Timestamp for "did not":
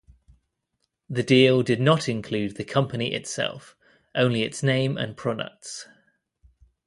1.61-2.09